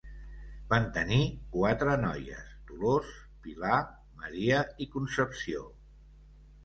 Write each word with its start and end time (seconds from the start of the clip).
Van 0.69 0.85
tenir 0.95 1.17
quatre 1.55 1.93
noies; 2.05 2.49
Dolors, 2.71 3.13
Pilar, 3.47 3.83
Maria 4.25 4.67
i 4.87 4.93
Concepció. 4.97 5.63